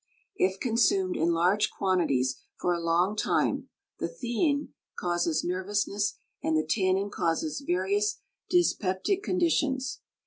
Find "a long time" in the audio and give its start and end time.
2.73-3.69